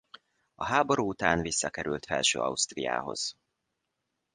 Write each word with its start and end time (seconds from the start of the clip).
A 0.55 0.65
háború 0.65 1.07
után 1.07 1.41
visszakerült 1.41 2.05
Felső-Ausztriához. 2.05 3.35